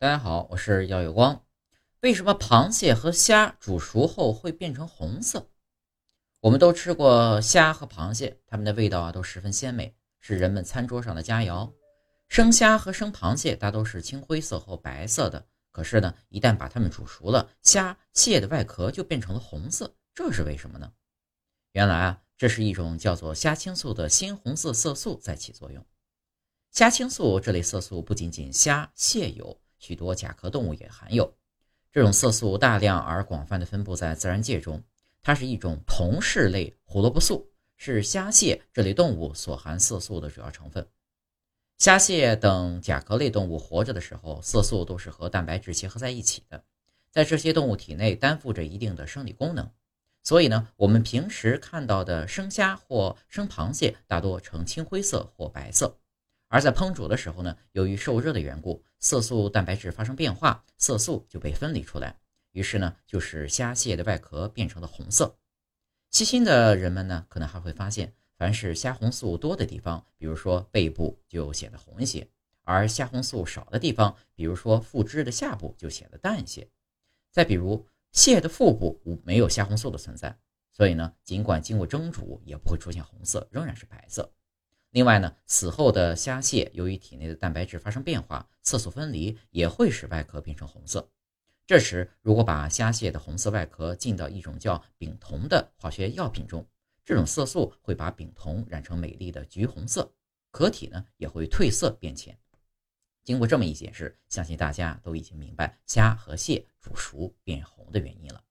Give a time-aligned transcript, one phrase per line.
[0.00, 1.44] 大家好，我是耀有光。
[2.02, 5.50] 为什么螃蟹和虾煮熟后会变成红色？
[6.38, 11.72] 我们都吃过虾和螃蟹，它们的味道啊都十分鲜美，是人们餐桌上的佳肴。
[12.28, 20.92] 生虾和生螃蟹大都是青灰色或白色的，可是呢，一旦把它们煮熟了，虾蟹的外壳就变成了红色，这是为什么呢？
[21.72, 25.84] 原来啊，这是一种叫做虾青素的鲜红色色素在起作用。
[26.70, 29.60] 虾青素这类色素不仅仅虾蟹有。
[29.78, 31.34] 许多甲壳动物也含有
[31.90, 34.82] 这种色素，大量而广泛的分布在自然界中。
[35.22, 40.86] 它是一种同氏类胡萝卜素，是虾蟹这类动物所含色素的主要成分。
[41.76, 46.64] 虾蟹等甲壳类动物活着的时候，色素都是和蛋白质结合在一起的，
[47.10, 49.70] 在这些动物体内担负着一定的生理功能。
[50.22, 55.98] 所以呢，我们平时看到的生虾或生螃蟹大多呈青灰色或白色。
[56.48, 62.18] 而在烹煮的时候呢，由于受热的缘故，色素蛋白质发生变化，色素就被分离出来，
[62.52, 65.38] 于是呢，就使虾蟹的外壳变成了红色。
[66.10, 72.26] 细心的人们呢，可能还会发现，凡是虾红素多的地方，比如说背部就显得红一些；
[72.62, 76.66] 而虾红素少的地方，比如说腹肢的下部就显得淡一些。
[77.30, 80.34] 再比如蟹的腹部没有虾红素的存在，
[80.72, 84.32] 所以呢，尽管经过蒸煮，也不会出现红色，仍然是白色。
[84.90, 91.10] 另外呢，死后的虾蟹由于体内的蛋白质发生变化，色素分离也会使外壳变成红色。
[91.66, 96.66] 这时，如果把虾蟹的红色外壳浸到一种叫丙酮的化学药品中，
[97.04, 100.10] 这种色素会把丙酮染成美丽的橘红色，
[100.50, 102.38] 壳体呢也会褪色变浅。
[103.24, 108.42] 经过这么一解释，相信大家都已经明白虾和蟹煮熟变红的原因了。